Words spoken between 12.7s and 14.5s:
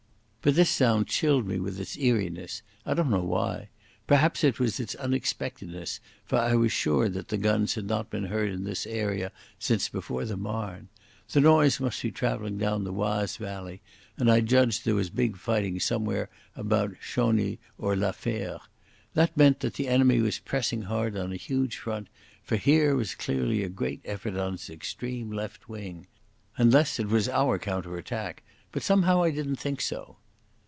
the Oise valley, and I